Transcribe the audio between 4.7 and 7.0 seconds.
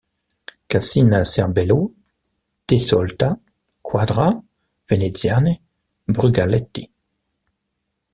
Veneziane, Brugaletti.